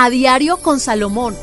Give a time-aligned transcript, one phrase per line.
[0.00, 1.36] A diario con Salomón.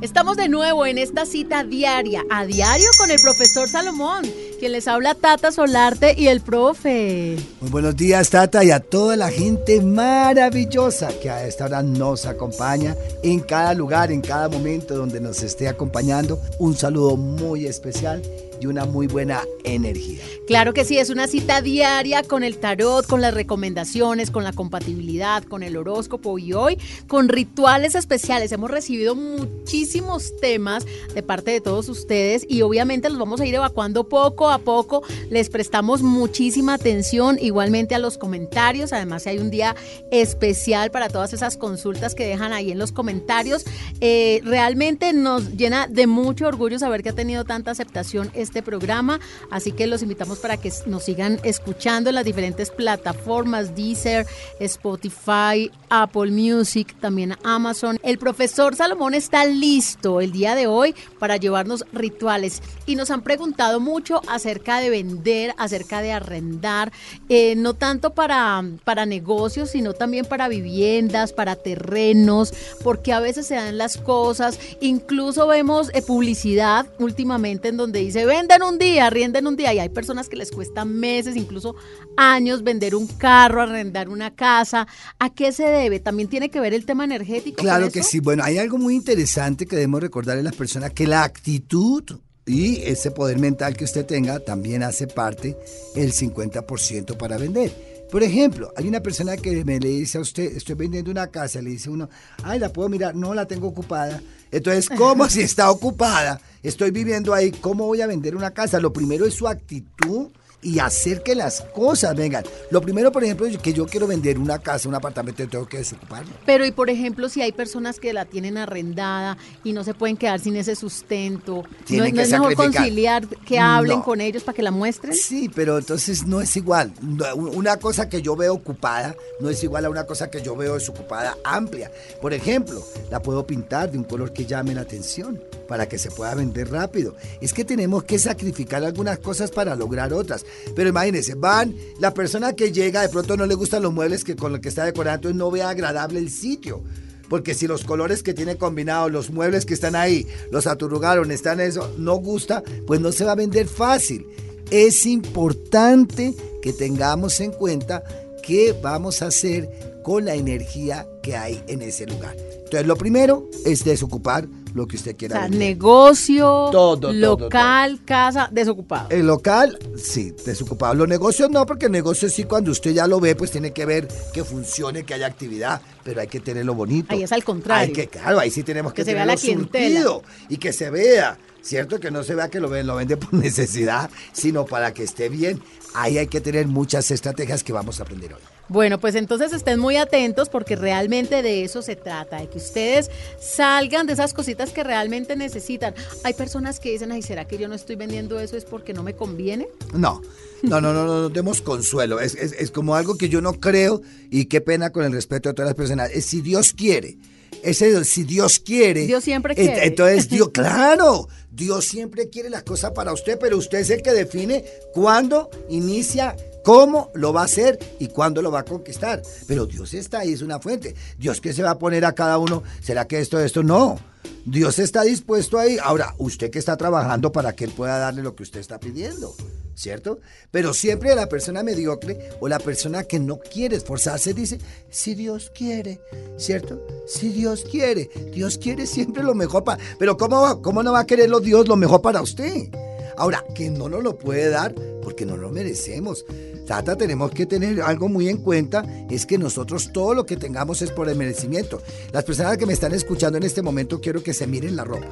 [0.00, 4.22] Estamos de nuevo en esta cita diaria, a diario con el profesor Salomón,
[4.58, 7.36] quien les habla Tata Solarte y el profe.
[7.60, 12.26] Muy buenos días, Tata, y a toda la gente maravillosa que a esta hora nos
[12.26, 16.40] acompaña en cada lugar, en cada momento donde nos esté acompañando.
[16.58, 18.22] Un saludo muy especial
[18.60, 20.22] y una muy buena energía.
[20.46, 24.52] Claro que sí, es una cita diaria con el tarot, con las recomendaciones, con la
[24.52, 28.50] compatibilidad, con el horóscopo y hoy con rituales especiales.
[28.52, 33.54] Hemos recibido muchísimos temas de parte de todos ustedes y obviamente los vamos a ir
[33.54, 35.02] evacuando poco a poco.
[35.30, 38.92] Les prestamos muchísima atención igualmente a los comentarios.
[38.92, 39.76] Además, hay un día
[40.10, 43.64] especial para todas esas consultas que dejan ahí en los comentarios.
[44.00, 49.20] Eh, realmente nos llena de mucho orgullo saber que ha tenido tanta aceptación este programa,
[49.50, 54.26] así que los invitamos para que nos sigan escuchando en las diferentes plataformas, Deezer,
[54.58, 57.98] Spotify, Apple Music, también Amazon.
[58.02, 63.22] El profesor Salomón está listo el día de hoy para llevarnos rituales y nos han
[63.22, 66.90] preguntado mucho acerca de vender, acerca de arrendar,
[67.28, 73.46] eh, no tanto para, para negocios, sino también para viviendas, para terrenos, porque a veces
[73.46, 79.06] se dan las cosas, incluso vemos eh, publicidad últimamente en donde dice, venden un día,
[79.06, 79.74] arrienden un día.
[79.74, 81.74] Y hay personas que les cuesta meses, incluso
[82.16, 84.86] años, vender un carro, arrendar una casa.
[85.18, 86.00] ¿A qué se debe?
[86.00, 87.60] ¿También tiene que ver el tema energético?
[87.60, 88.20] Claro que sí.
[88.20, 92.04] Bueno, hay algo muy interesante que debemos recordar en las personas, que la actitud
[92.46, 95.56] y ese poder mental que usted tenga también hace parte
[95.94, 97.97] el 50% para vender.
[98.10, 101.60] Por ejemplo, hay una persona que me le dice a usted, estoy vendiendo una casa,
[101.60, 102.08] le dice uno,
[102.42, 104.22] ay, la puedo mirar, no la tengo ocupada.
[104.50, 106.40] Entonces, ¿cómo si está ocupada?
[106.62, 108.80] Estoy viviendo ahí, ¿cómo voy a vender una casa?
[108.80, 110.28] Lo primero es su actitud
[110.60, 112.44] y hacer que las cosas vengan.
[112.70, 115.78] Lo primero, por ejemplo, es que yo quiero vender una casa, un apartamento, tengo que
[115.78, 116.30] desocuparlo.
[116.44, 120.16] Pero y por ejemplo, si hay personas que la tienen arrendada y no se pueden
[120.16, 124.70] quedar sin ese sustento, ¿no, es mejor conciliar que hablen con ellos para que la
[124.70, 125.14] muestren?
[125.14, 126.92] Sí, pero entonces no es igual.
[127.36, 130.74] Una cosa que yo veo ocupada no es igual a una cosa que yo veo
[130.74, 131.90] desocupada amplia.
[132.20, 136.10] Por ejemplo, la puedo pintar de un color que llame la atención para que se
[136.10, 137.14] pueda vender rápido.
[137.40, 140.44] Es que tenemos que sacrificar algunas cosas para lograr otras.
[140.74, 144.34] Pero imagínense, van, la persona que llega de pronto no le gustan los muebles que
[144.34, 146.82] con los que está decorando, entonces no ve agradable el sitio.
[147.28, 151.60] Porque si los colores que tiene combinados, los muebles que están ahí, los aturugaron, están
[151.60, 154.26] eso, no gusta, pues no se va a vender fácil.
[154.70, 158.02] Es importante que tengamos en cuenta
[158.42, 162.34] qué vamos a hacer con la energía que hay en ese lugar.
[162.64, 165.36] Entonces, lo primero es desocupar lo que usted quiera.
[165.36, 169.08] O sea, negocio, local, casa, desocupado.
[169.10, 170.94] El local, sí, desocupado.
[170.94, 173.86] Los negocios no, porque el negocio sí, cuando usted ya lo ve, pues tiene que
[173.86, 177.12] ver que funcione, que haya actividad, pero hay que tenerlo bonito.
[177.12, 177.88] Ahí es al contrario.
[177.88, 181.38] Hay que, claro, ahí sí tenemos que, que tenerlo surtido y que se vea.
[181.60, 185.28] Cierto que no se vea que lo, lo vende por necesidad, sino para que esté
[185.28, 185.60] bien.
[185.94, 188.57] Ahí hay que tener muchas estrategias que vamos a aprender hoy.
[188.68, 193.10] Bueno, pues entonces estén muy atentos porque realmente de eso se trata, de que ustedes
[193.40, 195.94] salgan de esas cositas que realmente necesitan.
[196.24, 199.02] Hay personas que dicen, ay, ¿será que yo no estoy vendiendo eso es porque no
[199.02, 199.68] me conviene?
[199.94, 200.20] No,
[200.62, 202.20] no, no, no, no, no demos consuelo.
[202.20, 205.48] Es, es, es como algo que yo no creo y qué pena con el respeto
[205.48, 206.10] de todas las personas.
[206.12, 207.16] Es si Dios quiere.
[207.62, 209.06] Ese, si Dios quiere.
[209.06, 209.86] Dios siempre quiere.
[209.86, 214.12] Entonces, Dios, claro, Dios siempre quiere las cosas para usted, pero usted es el que
[214.12, 219.22] define cuándo inicia cómo lo va a hacer y cuándo lo va a conquistar.
[219.46, 220.94] Pero Dios está ahí, es una fuente.
[221.18, 223.62] Dios que se va a poner a cada uno, ¿será que esto, esto?
[223.62, 223.98] No.
[224.44, 225.78] Dios está dispuesto ahí.
[225.82, 229.34] Ahora, usted que está trabajando para que Él pueda darle lo que usted está pidiendo,
[229.74, 230.20] ¿cierto?
[230.50, 234.58] Pero siempre la persona mediocre o la persona que no quiere esforzarse dice,
[234.90, 236.00] si Dios quiere,
[236.38, 236.80] ¿cierto?
[237.06, 239.82] Si Dios quiere, Dios quiere siempre lo mejor para...
[239.98, 242.70] Pero ¿cómo, cómo no va a quererlo Dios lo mejor para usted?
[243.18, 246.24] Ahora, que no nos lo puede dar porque no lo merecemos.
[246.66, 250.82] Tata, tenemos que tener algo muy en cuenta, es que nosotros todo lo que tengamos
[250.82, 251.82] es por el merecimiento.
[252.12, 255.08] Las personas que me están escuchando en este momento quiero que se miren la ropa.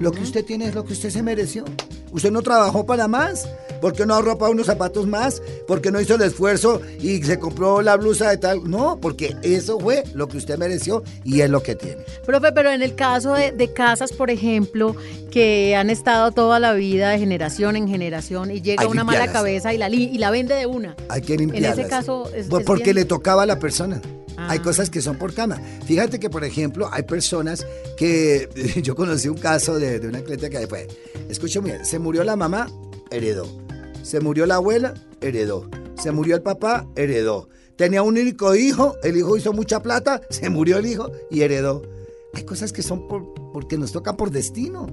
[0.00, 1.64] Lo que usted tiene es lo que usted se mereció.
[2.16, 3.46] Usted no trabajó para más.
[3.80, 5.42] ¿Por qué no ahorró para unos zapatos más?
[5.68, 8.62] ¿Por qué no hizo el esfuerzo y se compró la blusa de tal?
[8.68, 11.98] No, porque eso fue lo que usted mereció y es lo que tiene.
[12.24, 14.96] Profe, pero en el caso de, de casas, por ejemplo,
[15.30, 19.30] que han estado toda la vida de generación en generación y llega Hay una mala
[19.30, 20.96] cabeza y la, y la vende de una.
[21.10, 21.78] Hay que En limpiarlas.
[21.78, 22.96] ese caso es, Pues es porque bien.
[22.96, 24.00] le tocaba a la persona.
[24.36, 24.48] Ah.
[24.50, 25.60] Hay cosas que son por cama.
[25.86, 27.66] Fíjate que, por ejemplo, hay personas
[27.96, 28.48] que.
[28.82, 30.86] Yo conocí un caso de, de una cliente que fue.
[31.28, 31.84] Escucha bien.
[31.84, 32.68] Se murió la mamá,
[33.10, 33.46] heredó.
[34.02, 35.68] Se murió la abuela, heredó.
[36.00, 37.48] Se murió el papá, heredó.
[37.76, 41.82] Tenía un único hijo, el hijo hizo mucha plata, se murió el hijo y heredó.
[42.34, 44.86] Hay cosas que son por, porque nos tocan por destino.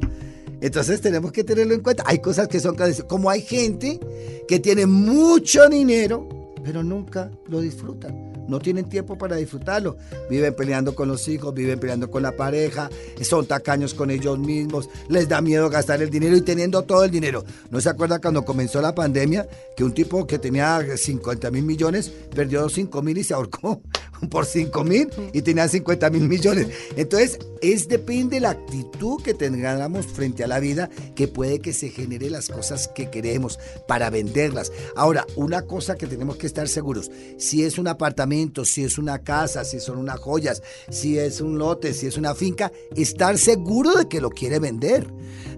[0.61, 2.03] Entonces tenemos que tenerlo en cuenta.
[2.05, 3.99] Hay cosas que son como hay gente
[4.47, 6.27] que tiene mucho dinero,
[6.63, 8.32] pero nunca lo disfrutan.
[8.47, 9.97] No tienen tiempo para disfrutarlo.
[10.29, 12.89] Viven peleando con los hijos, viven peleando con la pareja,
[13.21, 17.11] son tacaños con ellos mismos, les da miedo gastar el dinero y teniendo todo el
[17.11, 17.43] dinero.
[17.69, 22.11] ¿No se acuerda cuando comenzó la pandemia que un tipo que tenía 50 mil millones
[22.35, 23.81] perdió 5 mil y se ahorcó
[24.29, 26.67] por 5 mil y tenía 50 mil millones?
[26.95, 31.73] Entonces, es depende de la actitud que tengamos frente a la vida que puede que
[31.73, 34.71] se genere las cosas que queremos para venderlas.
[34.95, 39.19] Ahora, una cosa que tenemos que estar seguros, si es un apartamento, si es una
[39.19, 43.93] casa, si son unas joyas, si es un lote, si es una finca, estar seguro
[43.95, 45.07] de que lo quiere vender.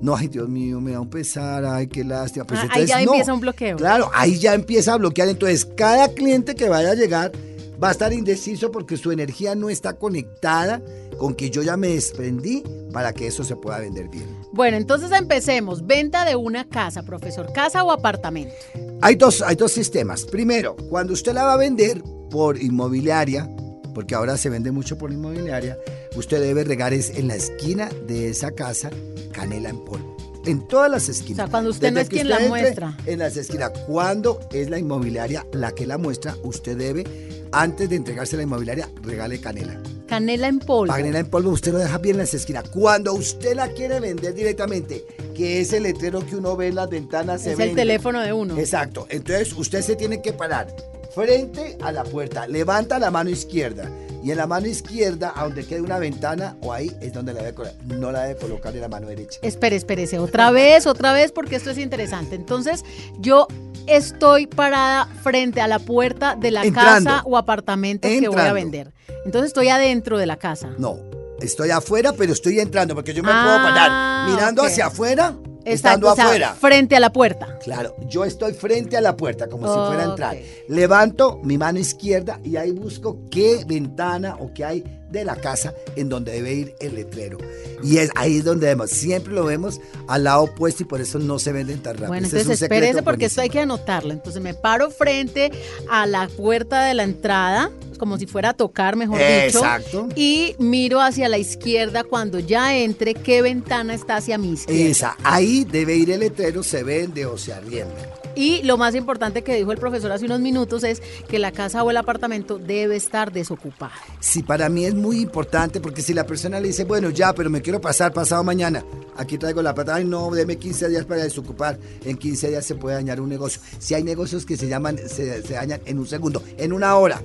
[0.02, 2.46] No, ay Dios mío, me da un pesar, ay qué lástima.
[2.46, 3.12] Pues Ah, ahí entonces, ya no.
[3.14, 3.78] empieza un bloqueo.
[3.78, 5.30] Claro, ahí ya empieza a bloquear.
[5.30, 7.32] Entonces, cada cliente que vaya a llegar
[7.82, 10.82] va a estar indeciso porque su energía no está conectada
[11.18, 14.28] con que yo ya me desprendí para que eso se pueda vender bien.
[14.52, 15.86] Bueno, entonces empecemos.
[15.86, 17.52] Venta de una casa, profesor.
[17.54, 18.54] ¿Casa o apartamento?
[19.02, 20.26] Hay dos, hay dos sistemas.
[20.26, 23.50] Primero, cuando usted la va a vender por inmobiliaria,
[23.94, 25.78] porque ahora se vende mucho por inmobiliaria,
[26.16, 28.90] usted debe regar es en la esquina de esa casa
[29.32, 30.16] canela en polvo.
[30.46, 31.40] En todas las esquinas.
[31.40, 32.96] O sea, cuando usted no es quien la muestra.
[33.06, 33.72] En las esquinas.
[33.88, 37.04] Cuando es la inmobiliaria la que la muestra, usted debe,
[37.52, 39.80] antes de entregarse a la inmobiliaria, regale canela.
[40.08, 40.94] Canela en polvo.
[40.94, 42.70] Canela en polvo, usted lo deja bien en las esquinas.
[42.70, 45.06] Cuando usted la quiere vender directamente,
[45.36, 48.34] que es el letrero que uno ve en las ventanas, se Es el teléfono de
[48.34, 48.58] uno.
[48.58, 49.08] Exacto.
[49.10, 50.68] Entonces usted se tiene que parar
[51.14, 53.90] frente a la puerta, levanta la mano izquierda
[54.26, 57.42] y en la mano izquierda, a donde quede una ventana o ahí es donde la
[57.42, 57.86] debe colocar.
[57.86, 59.40] No la debe colocar en la mano derecha.
[59.44, 62.36] Espere, espérese, otra vez, otra vez, porque esto es interesante.
[62.36, 62.84] Entonces,
[63.20, 63.48] yo
[63.88, 67.10] estoy parada frente a la puerta de la Entrando.
[67.10, 68.94] casa o apartamento que voy a vender.
[69.26, 70.70] Entonces, estoy adentro de la casa.
[70.78, 70.98] No,
[71.40, 74.68] estoy afuera, pero estoy entrando porque yo me Ah, puedo parar mirando ok.
[74.68, 75.34] hacia afuera,
[75.66, 76.56] Exacto, estando o sea, afuera.
[76.56, 77.58] frente a la puerta.
[77.64, 80.38] Claro, yo estoy frente a la puerta como si fuera a entrar.
[80.70, 85.74] Levanto mi mano izquierda y ahí busco qué ventana o qué hay de la casa
[85.96, 87.38] en donde debe ir el letrero.
[87.84, 91.20] Y es ahí es donde vemos, siempre lo vemos al lado opuesto y por eso
[91.20, 92.10] no se venden tan rápido.
[92.10, 93.76] Bueno, es entonces secreto espérese porque esto hay que buenísimo.
[93.76, 94.14] anotarlo.
[94.14, 95.52] Entonces me paro frente
[95.90, 100.04] a la puerta de la entrada, como si fuera a tocar, mejor Exacto.
[100.04, 100.20] dicho.
[100.20, 104.90] Y miro hacia la izquierda cuando ya entre, qué ventana está hacia mi izquierda.
[104.90, 107.94] Esa, ahí debe ir el letrero, se vende o se arrienda.
[108.36, 111.84] Y lo más importante que dijo el profesor hace unos minutos es que la casa
[111.84, 113.94] o el apartamento debe estar desocupada.
[114.20, 117.50] Sí, para mí es muy importante porque si la persona le dice, bueno, ya, pero
[117.50, 118.84] me quiero pasar pasado mañana,
[119.16, 122.76] aquí traigo la plata, ay, no, deme 15 días para desocupar, en 15 días se
[122.76, 123.62] puede dañar un negocio.
[123.80, 127.22] Si hay negocios que se llaman, se, se dañan en un segundo, en una hora,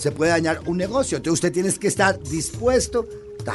[0.00, 1.18] se puede dañar un negocio.
[1.18, 3.06] Entonces usted tiene que estar dispuesto,
[3.44, 3.54] ta,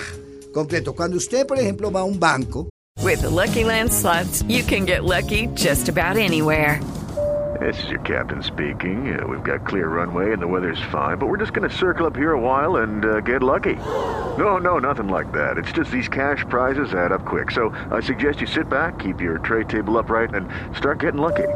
[0.53, 0.93] concreto.
[0.93, 2.69] Cuando usted, por ejemplo, va a un banco,
[3.03, 6.81] With the Lucky Land slots, you can get lucky just about anywhere.
[7.61, 9.17] This is your captain speaking.
[9.17, 12.05] Uh, we've got clear runway and the weather's fine, but we're just going to circle
[12.05, 13.75] up here a while and uh, get lucky.
[14.37, 15.57] No, no, nothing like that.
[15.57, 17.51] It's just these cash prizes add up quick.
[17.51, 21.47] So I suggest you sit back, keep your tray table upright, and start getting lucky.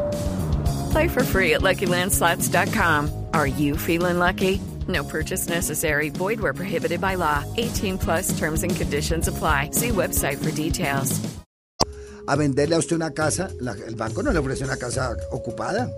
[0.92, 3.26] Play for free at LuckyLandSlots.com.
[3.34, 4.62] Are you feeling lucky?
[4.90, 6.10] No purchase necessary.
[6.10, 7.44] Void where prohibited by law.
[7.58, 9.70] 18 plus terms and conditions apply.
[9.72, 11.20] See website for details.
[12.28, 15.90] a venderle a usted una casa, la- el banco no le ofrece una casa ocupada.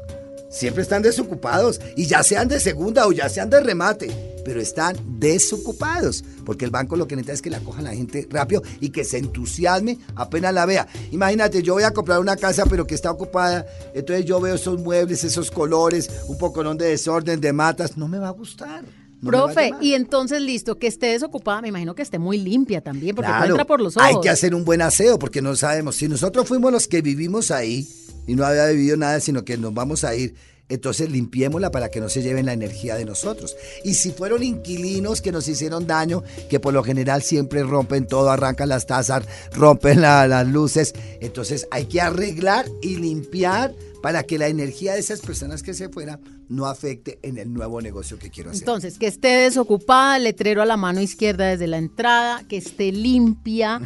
[0.51, 4.12] Siempre están desocupados y ya sean de segunda o ya sean de remate,
[4.43, 8.27] pero están desocupados porque el banco lo que necesita es que la coja la gente
[8.29, 10.88] rápido y que se entusiasme apenas la vea.
[11.12, 14.79] Imagínate, yo voy a comprar una casa pero que está ocupada, entonces yo veo esos
[14.79, 18.84] muebles, esos colores, un poco de desorden, de matas, no me va a gustar.
[19.22, 23.15] no Profe, y entonces listo, que esté desocupada, me imagino que esté muy limpia también,
[23.15, 24.08] porque Claro, entra por los ojos.
[24.08, 25.96] Hay que hacer un buen aseo porque no sabemos.
[25.96, 27.88] Si nosotros fuimos los que vivimos ahí
[28.31, 30.35] y no había vivido nada, sino que nos vamos a ir,
[30.69, 33.57] entonces limpiémosla para que no se lleven la energía de nosotros.
[33.83, 38.29] Y si fueron inquilinos que nos hicieron daño, que por lo general siempre rompen todo,
[38.29, 44.48] arrancan las tazas, rompen las luces, entonces hay que arreglar y limpiar para que la
[44.48, 48.50] energía de esas personas que se fueran no afecte en el nuevo negocio que quiero
[48.50, 48.63] hacer.
[48.63, 53.79] Entonces, que esté desocupada, letrero a la mano izquierda desde la entrada, que esté limpia.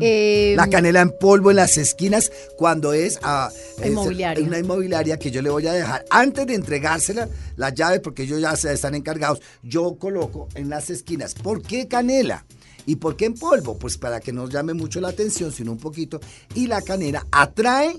[0.00, 3.50] Eh, la canela en polvo en las esquinas cuando es a
[3.84, 4.44] inmobiliaria.
[4.44, 8.40] una inmobiliaria que yo le voy a dejar antes de entregársela las llaves porque ellos
[8.40, 9.40] ya se están encargados.
[9.62, 11.34] Yo coloco en las esquinas.
[11.34, 12.44] ¿Por qué canela?
[12.86, 13.78] ¿Y por qué en polvo?
[13.78, 16.20] Pues para que no llame mucho la atención, sino un poquito.
[16.54, 17.96] Y la canela atrae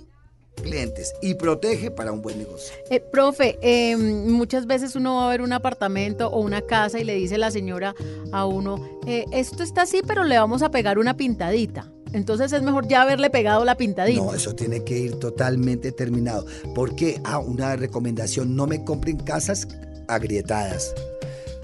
[0.55, 2.73] clientes y protege para un buen negocio.
[2.89, 7.03] Eh, profe, em, muchas veces uno va a ver un apartamento o una casa y
[7.03, 7.95] le dice la señora
[8.31, 11.91] a uno, eh, esto está así, pero le vamos a pegar una pintadita.
[12.13, 14.21] Entonces es mejor ya haberle pegado la pintadita.
[14.21, 16.45] No, eso tiene que ir totalmente terminado.
[16.75, 19.67] Porque, ah, una recomendación, no me compren casas
[20.07, 20.93] agrietadas,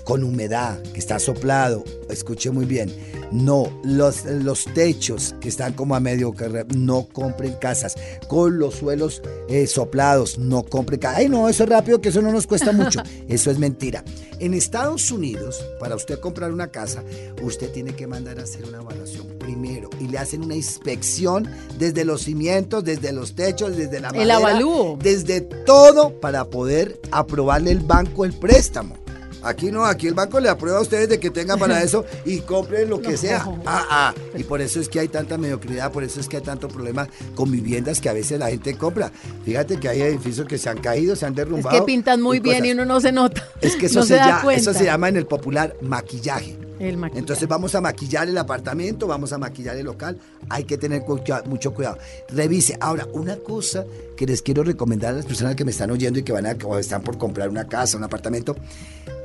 [0.08, 1.84] con humedad, que está soplado.
[2.10, 2.90] Escuche muy bien
[3.32, 6.34] no, los, los techos que están como a medio
[6.76, 7.96] no compren casas.
[8.28, 11.20] Con los suelos eh, soplados, no compren casas.
[11.20, 13.02] Ay, no, eso es rápido, que eso no nos cuesta mucho.
[13.28, 14.04] Eso es mentira.
[14.40, 17.04] En Estados Unidos, para usted comprar una casa,
[17.42, 21.48] usted tiene que mandar a hacer una evaluación primero y le hacen una inspección
[21.78, 24.24] desde los cimientos, desde los techos, desde la madera.
[24.24, 24.98] El avalúo.
[25.02, 29.07] Desde todo para poder aprobarle el banco el préstamo.
[29.48, 32.40] Aquí no, aquí el banco le aprueba a ustedes de que tengan para eso y
[32.40, 33.46] compren lo que sea.
[33.66, 34.14] Ah, ah.
[34.38, 37.08] Y por eso es que hay tanta mediocridad, por eso es que hay tanto problema
[37.36, 39.12] con viviendas que a veces la gente compra.
[39.46, 41.76] Fíjate que hay edificios que se han caído, se han derrumbado.
[41.76, 43.48] Es que pintan muy bien y uno no se nota.
[43.62, 46.67] Es que eso, se, llama, eso se llama en el popular maquillaje.
[46.80, 47.20] El maquillaje.
[47.20, 50.20] Entonces vamos a maquillar el apartamento, vamos a maquillar el local.
[50.50, 51.04] Hay que tener
[51.46, 51.98] mucho cuidado.
[52.30, 52.78] Revise.
[52.80, 56.24] Ahora, una cosa que les quiero recomendar a las personas que me están oyendo y
[56.24, 58.56] que van a o están por comprar una casa, un apartamento,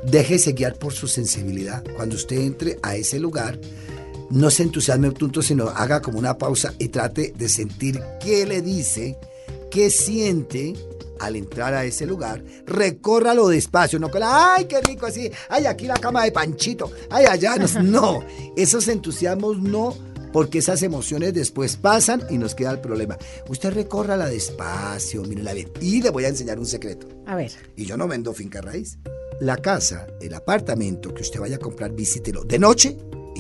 [0.02, 1.85] Déjese guiar por su sensibilidad.
[1.97, 3.59] Cuando usted entre a ese lugar,
[4.30, 8.62] no se entusiasme punto, sino haga como una pausa y trate de sentir qué le
[8.62, 9.16] dice,
[9.71, 10.75] qué siente
[11.25, 12.43] al entrar a ese lugar.
[12.67, 16.91] Recórralo despacio, no con la, ay, qué rico así, ay, aquí la cama de Panchito,
[17.11, 18.25] ay, allá, no,
[18.57, 19.95] esos entusiasmos no
[20.33, 23.19] porque esas emociones después pasan y nos queda el problema.
[23.49, 25.71] Usted recórrala despacio, mírela bien.
[25.79, 27.07] Y le voy a enseñar un secreto.
[27.26, 27.52] A ver.
[27.76, 28.99] Y yo no vendo finca raíz
[29.41, 32.97] la casa, el apartamento que usted vaya a comprar, visítelo de noche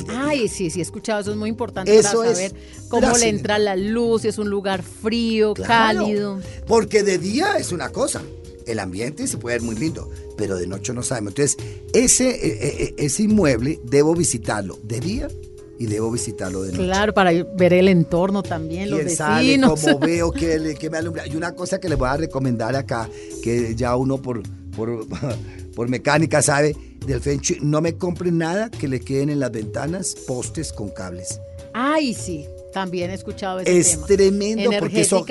[0.08, 2.54] Ay, sí, sí, he escuchado, eso es muy importante para saber
[2.88, 6.40] cómo le entra la luz, si es un lugar frío, cálido.
[6.66, 8.22] Porque de día es una cosa,
[8.66, 11.32] el ambiente se puede ver muy lindo, pero de noche no sabemos.
[11.32, 11.56] Entonces,
[11.92, 15.28] ese, e, e, e, ese inmueble debo visitarlo de día
[15.78, 16.84] y debo visitarlo de noche.
[16.84, 19.16] Claro, para ver el entorno también, los vecinos.
[19.16, 21.26] Sale, cómo veo, que, que me alumbra.
[21.26, 23.08] Y una cosa que les voy a recomendar acá,
[23.42, 24.42] que ya uno por,
[24.76, 25.06] por
[25.74, 30.14] por mecánica sabe del Feng no me compren nada que le queden en las ventanas
[30.26, 31.40] postes con cables.
[31.72, 32.46] Ay, sí.
[32.72, 35.26] También he escuchado ese es tremendo porque eso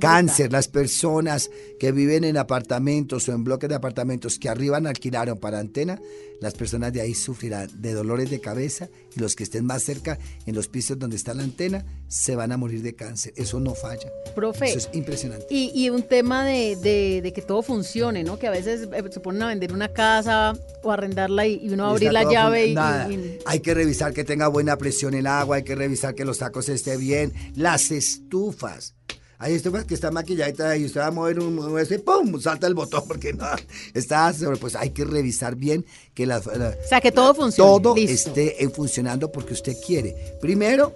[0.00, 0.50] cáncer.
[0.50, 5.60] Las personas que viven en apartamentos o en bloques de apartamentos que arriba alquilaron para
[5.60, 6.00] antena,
[6.42, 10.18] las personas de ahí sufrirán de dolores de cabeza y los que estén más cerca
[10.44, 13.32] en los pisos donde está la antena se van a morir de cáncer.
[13.36, 14.10] Eso no falla.
[14.34, 14.70] Profe.
[14.70, 15.46] Eso es impresionante.
[15.48, 18.38] Y, un tema de, que todo funcione, ¿no?
[18.40, 22.12] Que a veces eh, se ponen a vender una casa o arrendarla y, uno abrir
[22.12, 26.14] la llave y, Hay que revisar que tenga buena presión el agua, hay que revisar
[26.14, 28.94] que los tacos estén bien, las estufas.
[29.42, 32.40] Hay estufas que están maquilladitas y usted va a mover un y ¡pum!
[32.40, 33.44] salta el botón porque no
[33.92, 35.84] está pues hay que revisar bien
[36.14, 40.94] que la, o sea que todo funcione todo esté funcionando porque usted quiere primero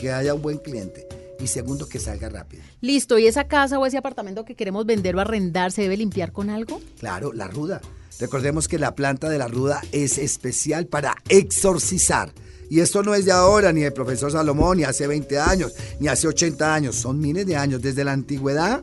[0.00, 1.08] que haya un buen cliente
[1.40, 2.62] y segundo que salga rápido.
[2.80, 6.30] Listo, ¿y esa casa o ese apartamento que queremos vender o arrendar se debe limpiar
[6.30, 6.80] con algo?
[6.98, 7.80] Claro, la ruda.
[8.20, 12.32] Recordemos que la planta de la ruda es especial para exorcizar.
[12.70, 16.08] Y esto no es de ahora, ni del profesor Salomón, ni hace 20 años, ni
[16.08, 16.96] hace 80 años.
[16.96, 17.80] Son miles de años.
[17.80, 18.82] Desde la antigüedad,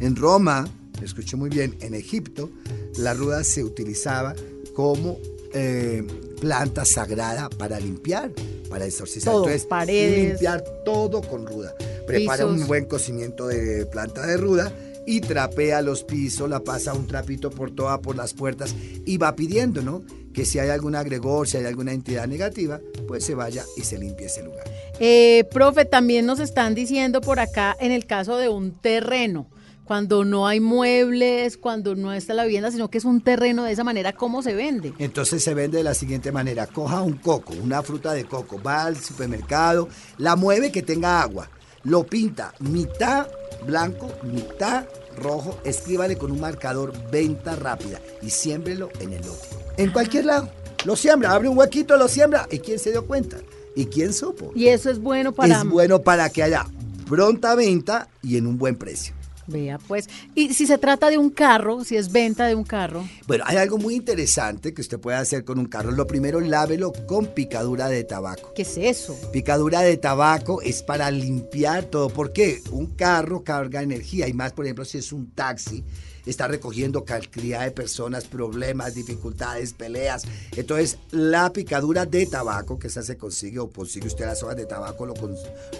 [0.00, 0.68] en Roma,
[1.02, 2.50] escuché muy bien, en Egipto,
[2.98, 4.34] la ruda se utilizaba
[4.74, 5.18] como
[5.52, 6.06] eh,
[6.40, 8.30] planta sagrada para limpiar,
[8.68, 9.32] para exorcizar.
[9.32, 10.32] Todo, Entonces, paredes.
[10.32, 11.74] limpiar todo con ruda.
[12.06, 14.72] Prepara un buen cocimiento de planta de ruda
[15.06, 19.34] y trapea los pisos, la pasa un trapito por todas, por las puertas y va
[19.34, 20.02] pidiendo, ¿no?
[20.34, 23.98] Que si hay algún agregor, si hay alguna entidad negativa, pues se vaya y se
[23.98, 24.64] limpie ese lugar.
[25.00, 29.48] Eh, profe, también nos están diciendo por acá en el caso de un terreno,
[29.84, 33.72] cuando no hay muebles, cuando no está la vivienda, sino que es un terreno de
[33.72, 34.92] esa manera, ¿cómo se vende?
[34.98, 38.84] Entonces se vende de la siguiente manera, coja un coco, una fruta de coco, va
[38.84, 41.48] al supermercado, la mueve que tenga agua,
[41.84, 43.28] lo pinta mitad
[43.64, 44.86] blanco, mitad
[45.16, 49.48] rojo, escríbale con un marcador venta rápida y siémbrelo en el lote.
[49.76, 50.50] En cualquier lado.
[50.84, 52.46] Lo siembra, abre un huequito, lo siembra.
[52.50, 53.38] ¿Y quién se dio cuenta?
[53.74, 54.52] ¿Y quién supo?
[54.54, 55.58] Y eso es bueno para...
[55.58, 56.66] Es bueno para que haya
[57.08, 59.14] pronta venta y en un buen precio.
[59.46, 60.08] Vea, pues.
[60.34, 63.04] Y si se trata de un carro, si es venta de un carro.
[63.26, 65.92] Bueno, hay algo muy interesante que usted puede hacer con un carro.
[65.92, 68.52] Lo primero, lávelo con picadura de tabaco.
[68.54, 69.16] ¿Qué es eso?
[69.32, 72.08] Picadura de tabaco es para limpiar todo.
[72.08, 72.60] ¿Por qué?
[72.72, 75.84] Un carro carga energía y más, por ejemplo, si es un taxi
[76.26, 80.24] está recogiendo cantidad de personas, problemas, dificultades, peleas.
[80.56, 84.66] Entonces, la picadura de tabaco, que esa se consigue o consigue usted las hojas de
[84.66, 85.14] tabaco, lo,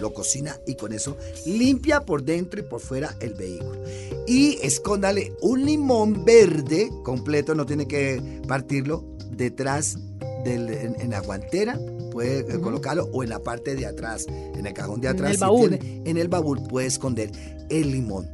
[0.01, 3.83] lo cocina y con eso limpia por dentro y por fuera el vehículo.
[4.27, 9.99] Y escóndale un limón verde completo, no tiene que partirlo, detrás
[10.45, 11.79] del, en, la guantera
[12.11, 15.31] puede eh, colocarlo o en la parte de atrás, en el cajón de atrás.
[15.31, 15.79] En el baúl.
[15.83, 17.31] en el baúl puede esconder
[17.69, 18.31] el limón.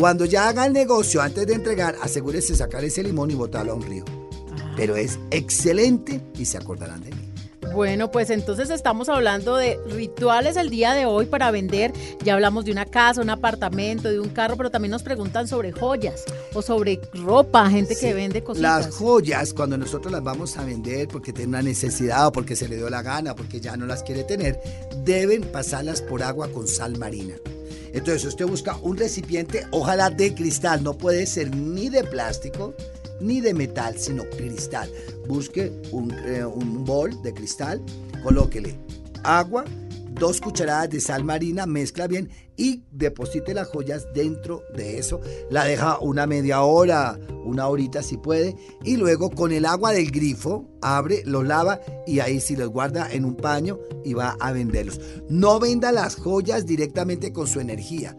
[0.00, 3.72] Cuando ya haga el negocio, antes de entregar, asegúrese de sacar ese limón y botarlo
[3.72, 4.02] a un río.
[4.74, 7.20] Pero es excelente y se acordarán de mí.
[7.74, 11.92] Bueno, pues entonces estamos hablando de rituales el día de hoy para vender.
[12.24, 15.70] Ya hablamos de una casa, un apartamento, de un carro, pero también nos preguntan sobre
[15.70, 18.86] joyas o sobre ropa, gente que vende cositas.
[18.86, 22.68] Las joyas, cuando nosotros las vamos a vender porque tiene una necesidad o porque se
[22.68, 24.58] le dio la gana, porque ya no las quiere tener,
[25.04, 27.34] deben pasarlas por agua con sal marina.
[27.92, 32.74] Entonces usted busca un recipiente, ojalá de cristal, no puede ser ni de plástico
[33.20, 34.90] ni de metal, sino cristal.
[35.28, 37.80] Busque un, eh, un bol de cristal,
[38.22, 38.76] colóquele
[39.22, 39.64] agua,
[40.20, 45.20] dos cucharadas de sal marina, mezcla bien y deposite las joyas dentro de eso.
[45.50, 48.54] La deja una media hora, una horita si puede.
[48.84, 53.10] Y luego con el agua del grifo abre, lo lava y ahí sí los guarda
[53.10, 55.00] en un paño y va a venderlos.
[55.30, 58.16] No venda las joyas directamente con su energía.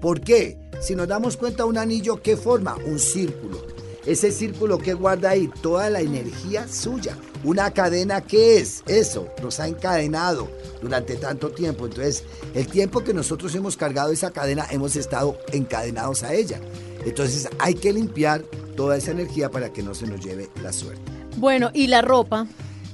[0.00, 0.58] ¿Por qué?
[0.80, 2.76] Si nos damos cuenta, un anillo, ¿qué forma?
[2.86, 3.73] Un círculo.
[4.06, 7.16] Ese círculo que guarda ahí toda la energía suya.
[7.42, 8.82] Una cadena, ¿qué es?
[8.86, 10.50] Eso, nos ha encadenado
[10.82, 11.86] durante tanto tiempo.
[11.86, 16.60] Entonces, el tiempo que nosotros hemos cargado esa cadena, hemos estado encadenados a ella.
[17.04, 18.42] Entonces, hay que limpiar
[18.76, 21.02] toda esa energía para que no se nos lleve la suerte.
[21.36, 22.46] Bueno, ¿y la ropa?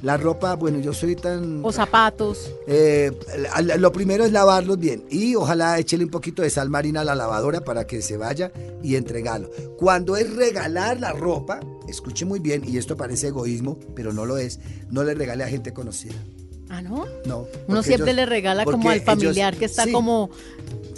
[0.02, 1.60] La ropa, bueno, yo soy tan...
[1.62, 2.50] O zapatos.
[2.66, 3.12] Eh,
[3.78, 7.14] lo primero es lavarlos bien y ojalá échele un poquito de sal marina a la
[7.14, 8.50] lavadora para que se vaya
[8.82, 9.50] y entregarlo.
[9.76, 14.38] Cuando es regalar la ropa, escuche muy bien, y esto parece egoísmo, pero no lo
[14.38, 14.58] es,
[14.90, 16.14] no le regale a gente conocida.
[16.70, 17.06] ¿Ah, no?
[17.24, 17.48] No.
[17.66, 20.30] Uno siempre le regala como al familiar que está como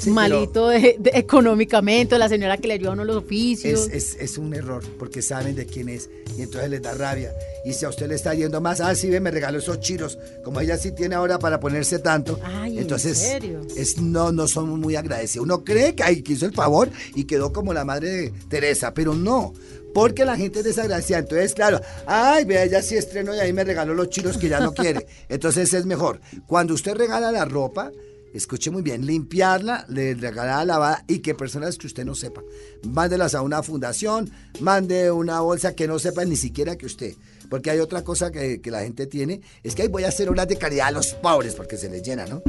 [0.07, 3.89] malito económicamente, la señora que le ayuda a uno los oficios.
[3.91, 7.33] Es, es, un error, porque saben de quién es y entonces les da rabia.
[7.65, 10.19] Y si a usted le está yendo más, ah, sí, ve, me regaló esos chiros,
[10.45, 12.39] como ella sí tiene ahora para ponerse tanto.
[12.43, 13.61] Ay, entonces, ¿en serio?
[13.77, 15.45] Es, no, no somos muy agradecidos.
[15.45, 18.93] Uno cree que, ay, que hizo el favor y quedó como la madre de Teresa,
[18.95, 19.55] pero no.
[19.95, 21.19] Porque la gente es desagradecida.
[21.19, 24.61] Entonces, claro, ay, vea, ella sí estrenó y ahí me regaló los chiros que ya
[24.61, 25.07] no quiere.
[25.29, 26.21] Entonces es mejor.
[26.47, 27.91] Cuando usted regala la ropa,
[28.33, 32.43] escuche muy bien, limpiarla, le regalar lavada y que personas que usted no sepa.
[32.83, 37.15] Mándelas a una fundación, mande una bolsa que no sepa ni siquiera que usted.
[37.53, 40.49] Porque hay otra cosa que, la gente tiene, es que ahí voy a hacer obras
[40.49, 42.43] de caridad a los pobres porque se les llena, ¿no?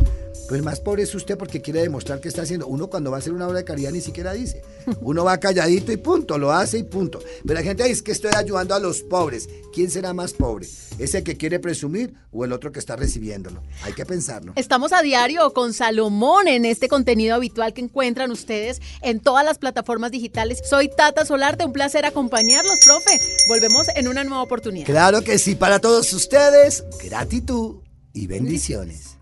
[0.47, 2.67] Pues más pobre es usted porque quiere demostrar que está haciendo.
[2.67, 4.61] Uno cuando va a hacer una obra de caridad ni siquiera dice.
[5.01, 7.19] Uno va calladito y punto, lo hace y punto.
[7.41, 9.49] Pero la gente dice que estoy ayudando a los pobres.
[9.73, 10.67] ¿Quién será más pobre?
[10.99, 13.63] ¿Ese que quiere presumir o el otro que está recibiéndolo?
[13.83, 14.53] Hay que pensarlo.
[14.55, 19.57] Estamos a diario con Salomón en este contenido habitual que encuentran ustedes en todas las
[19.57, 20.61] plataformas digitales.
[20.63, 23.19] Soy Tata Solarte, un placer acompañarlos, profe.
[23.47, 24.85] Volvemos en una nueva oportunidad.
[24.93, 27.77] Claro que sí, para todos ustedes, gratitud
[28.13, 29.17] y bendiciones.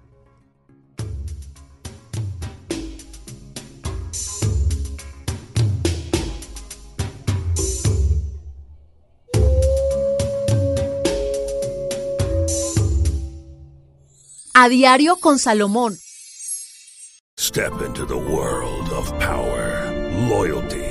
[14.54, 15.98] A diario con Salomón.
[17.40, 19.90] Step into the world of power,
[20.28, 20.91] loyalty